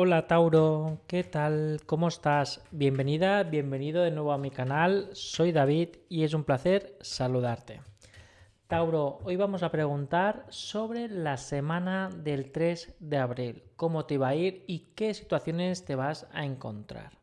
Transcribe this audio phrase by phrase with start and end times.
[0.00, 1.80] Hola Tauro, ¿qué tal?
[1.84, 2.62] ¿Cómo estás?
[2.70, 5.10] Bienvenida, bienvenido de nuevo a mi canal.
[5.12, 7.80] Soy David y es un placer saludarte.
[8.68, 14.28] Tauro, hoy vamos a preguntar sobre la semana del 3 de abril, cómo te va
[14.28, 17.18] a ir y qué situaciones te vas a encontrar.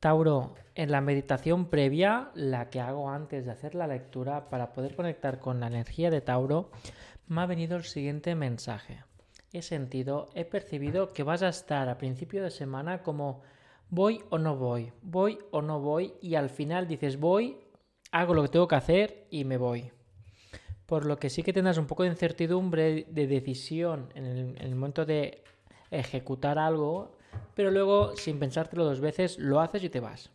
[0.00, 4.94] Tauro, en la meditación previa, la que hago antes de hacer la lectura para poder
[4.94, 6.72] conectar con la energía de Tauro,
[7.26, 9.02] me ha venido el siguiente mensaje
[9.54, 13.42] he sentido, he percibido que vas a estar a principio de semana como
[13.88, 17.58] voy o no voy, voy o no voy y al final dices voy,
[18.10, 19.92] hago lo que tengo que hacer y me voy.
[20.86, 24.66] Por lo que sí que tendrás un poco de incertidumbre de decisión en el, en
[24.66, 25.44] el momento de
[25.90, 27.16] ejecutar algo,
[27.54, 30.30] pero luego sin pensártelo dos veces lo haces y te vas.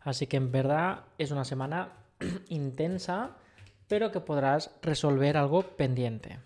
[0.00, 1.92] Así que en verdad es una semana
[2.48, 3.36] intensa,
[3.88, 6.38] pero que podrás resolver algo pendiente.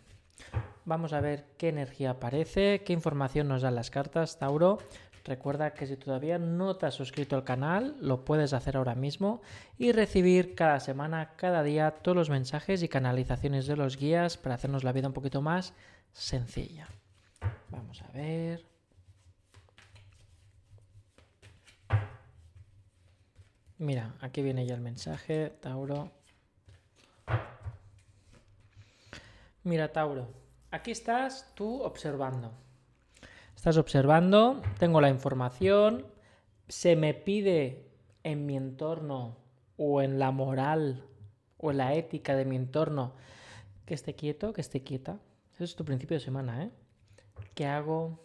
[0.84, 4.78] Vamos a ver qué energía aparece, qué información nos dan las cartas, Tauro.
[5.24, 9.42] Recuerda que si todavía no te has suscrito al canal, lo puedes hacer ahora mismo
[9.76, 14.54] y recibir cada semana, cada día, todos los mensajes y canalizaciones de los guías para
[14.54, 15.74] hacernos la vida un poquito más
[16.12, 16.88] sencilla.
[17.68, 18.64] Vamos a ver.
[23.76, 26.10] Mira, aquí viene ya el mensaje, Tauro.
[29.62, 30.28] Mira, Tauro,
[30.70, 32.52] aquí estás tú observando.
[33.54, 36.06] Estás observando, tengo la información,
[36.68, 37.90] se me pide
[38.22, 39.36] en mi entorno
[39.76, 41.04] o en la moral
[41.58, 43.12] o en la ética de mi entorno
[43.84, 45.18] que esté quieto, que esté quieta.
[45.54, 46.70] Ese es tu principio de semana, ¿eh?
[47.54, 48.20] ¿Qué hago?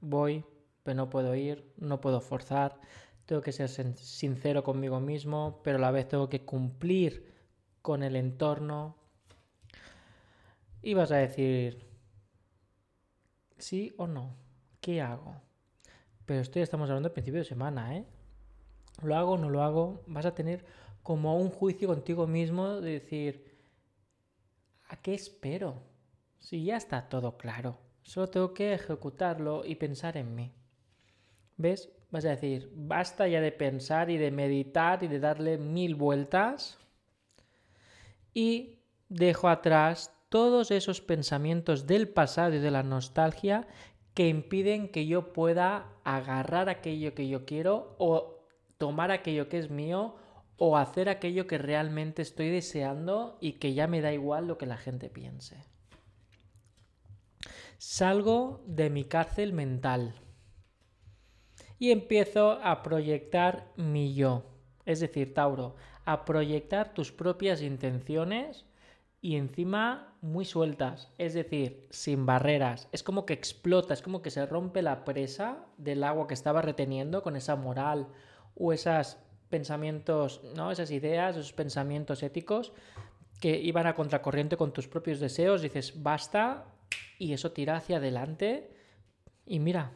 [0.00, 0.44] Voy,
[0.82, 2.80] pero no puedo ir, no puedo forzar,
[3.24, 7.32] tengo que ser sincero conmigo mismo, pero a la vez tengo que cumplir
[7.82, 8.96] con el entorno,
[10.82, 11.86] y vas a decir,
[13.58, 14.36] sí o no,
[14.80, 15.40] ¿qué hago?
[16.24, 18.04] Pero esto ya estamos hablando del principio de semana, ¿eh?
[19.02, 20.02] ¿Lo hago o no lo hago?
[20.06, 20.64] Vas a tener
[21.02, 23.58] como un juicio contigo mismo de decir,
[24.88, 25.82] ¿a qué espero?
[26.38, 30.52] Si ya está todo claro, solo tengo que ejecutarlo y pensar en mí.
[31.56, 31.90] ¿Ves?
[32.10, 36.78] Vas a decir, basta ya de pensar y de meditar y de darle mil vueltas
[38.32, 38.78] y
[39.08, 43.66] dejo atrás todos esos pensamientos del pasado y de la nostalgia
[44.14, 48.44] que impiden que yo pueda agarrar aquello que yo quiero o
[48.76, 50.16] tomar aquello que es mío
[50.56, 54.66] o hacer aquello que realmente estoy deseando y que ya me da igual lo que
[54.66, 55.56] la gente piense.
[57.78, 60.14] Salgo de mi cárcel mental
[61.78, 64.42] y empiezo a proyectar mi yo.
[64.84, 68.66] Es decir, Tauro, a proyectar tus propias intenciones
[69.20, 72.88] y encima muy sueltas, es decir, sin barreras.
[72.92, 76.62] Es como que explota, es como que se rompe la presa del agua que estaba
[76.62, 78.08] reteniendo con esa moral
[78.54, 79.16] o esos
[79.48, 80.70] pensamientos, ¿no?
[80.70, 82.72] Esas ideas, esos pensamientos éticos
[83.40, 86.66] que iban a contracorriente con tus propios deseos, dices, basta,
[87.18, 88.70] y eso tira hacia adelante
[89.44, 89.92] y mira,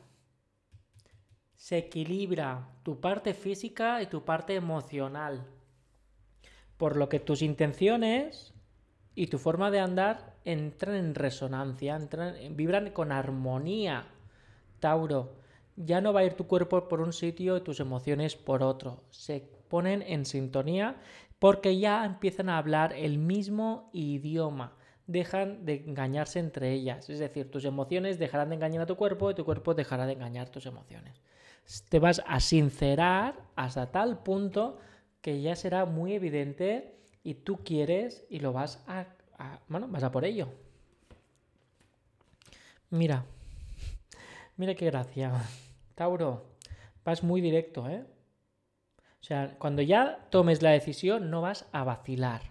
[1.54, 5.46] se equilibra tu parte física y tu parte emocional.
[6.76, 8.52] Por lo que tus intenciones
[9.14, 14.06] y tu forma de andar entran en resonancia, entran, vibran con armonía.
[14.80, 15.36] Tauro,
[15.76, 19.04] ya no va a ir tu cuerpo por un sitio y tus emociones por otro.
[19.10, 20.96] Se ponen en sintonía
[21.38, 24.76] porque ya empiezan a hablar el mismo idioma.
[25.06, 27.10] Dejan de engañarse entre ellas.
[27.10, 30.12] Es decir, tus emociones dejarán de engañar a tu cuerpo y tu cuerpo dejará de
[30.12, 31.20] engañar tus emociones.
[31.88, 34.78] Te vas a sincerar hasta tal punto
[35.20, 39.06] que ya será muy evidente y tú quieres y lo vas a,
[39.68, 40.48] bueno, vas a por ello.
[42.90, 43.24] Mira,
[44.56, 45.32] mira qué gracia.
[45.94, 46.44] Tauro,
[47.04, 48.04] vas muy directo, ¿eh?
[49.20, 52.42] O sea, cuando ya tomes la decisión no vas a vacilar.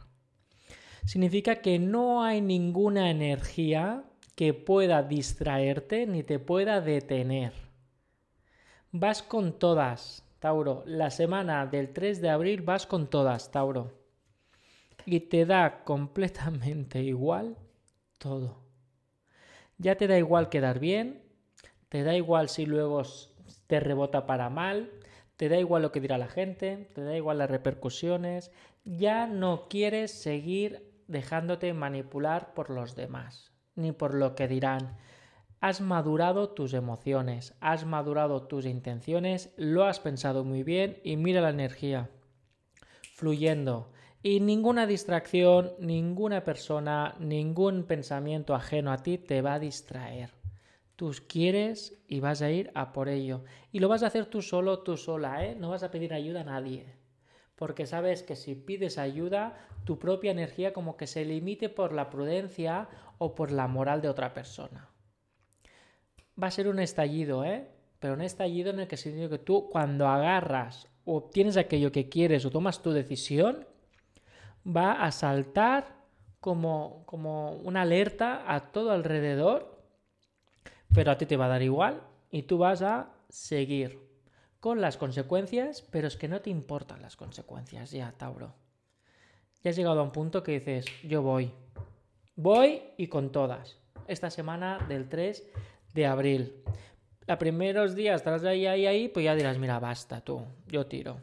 [1.05, 4.03] Significa que no hay ninguna energía
[4.35, 7.51] que pueda distraerte ni te pueda detener.
[8.93, 10.83] Vas con todas, Tauro.
[10.85, 14.00] La semana del 3 de abril vas con todas, Tauro
[15.05, 17.57] y te da completamente igual
[18.17, 18.59] todo.
[19.77, 21.23] Ya te da igual quedar bien,
[21.89, 23.03] te da igual si luego
[23.67, 24.91] te rebota para mal,
[25.37, 28.51] te da igual lo que dirá la gente, te da igual las repercusiones,
[28.83, 34.97] ya no quieres seguir dejándote manipular por los demás, ni por lo que dirán.
[35.59, 41.41] Has madurado tus emociones, has madurado tus intenciones, lo has pensado muy bien y mira
[41.41, 42.09] la energía
[43.13, 43.91] fluyendo
[44.23, 50.29] y ninguna distracción, ninguna persona, ningún pensamiento ajeno a ti te va a distraer.
[50.95, 53.43] Tú quieres y vas a ir a por ello.
[53.71, 55.55] Y lo vas a hacer tú solo, tú sola, ¿eh?
[55.55, 56.85] No vas a pedir ayuda a nadie.
[57.55, 62.11] Porque sabes que si pides ayuda, tu propia energía como que se limite por la
[62.11, 64.89] prudencia o por la moral de otra persona.
[66.41, 67.67] Va a ser un estallido, ¿eh?
[67.99, 72.09] Pero un estallido en el que sentido que tú cuando agarras o obtienes aquello que
[72.09, 73.65] quieres o tomas tu decisión,
[74.65, 76.01] va a saltar
[76.39, 79.71] como, como una alerta a todo alrededor
[80.93, 83.99] pero a ti te va a dar igual y tú vas a seguir
[84.59, 88.53] con las consecuencias, pero es que no te importan las consecuencias ya, Tauro.
[89.63, 91.51] Ya has llegado a un punto que dices, yo voy,
[92.35, 93.77] voy y con todas.
[94.07, 95.47] Esta semana del 3
[95.93, 96.63] de abril.
[97.27, 101.17] A primeros días estarás ahí, ahí, ahí, pues ya dirás, mira, basta tú, yo tiro.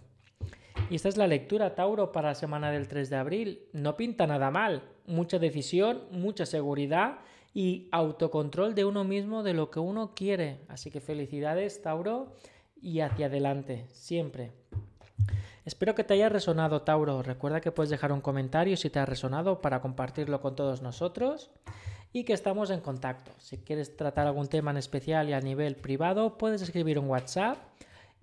[0.91, 3.69] Y esta es la lectura, Tauro, para la semana del 3 de abril.
[3.73, 4.83] No pinta nada mal.
[5.07, 7.19] Mucha decisión, mucha seguridad
[7.53, 10.61] y autocontrol de uno mismo de lo que uno quiere.
[10.69, 12.33] Así que felicidades, Tauro,
[12.81, 14.53] y hacia adelante, siempre.
[15.67, 17.23] Espero que te haya resonado, Tauro.
[17.23, 21.51] Recuerda que puedes dejar un comentario si te ha resonado para compartirlo con todos nosotros
[22.15, 23.33] y que estamos en contacto.
[23.37, 27.59] Si quieres tratar algún tema en especial y a nivel privado, puedes escribir un WhatsApp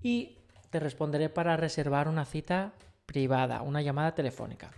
[0.01, 0.39] y
[0.75, 2.73] te responderé para reservar una cita
[3.05, 4.71] privada, una llamada telefónica.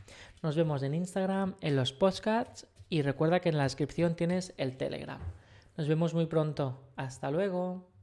[0.44, 4.78] Nos vemos en Instagram, en los podcasts y recuerda que en la descripción tienes el
[4.78, 5.20] Telegram.
[5.76, 6.80] Nos vemos muy pronto.
[6.98, 7.97] Hasta luego.